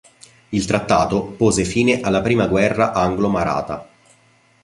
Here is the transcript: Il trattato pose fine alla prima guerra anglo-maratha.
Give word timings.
Il 0.49 0.65
trattato 0.65 1.25
pose 1.25 1.63
fine 1.63 2.01
alla 2.01 2.21
prima 2.23 2.47
guerra 2.47 2.91
anglo-maratha. 2.91 3.87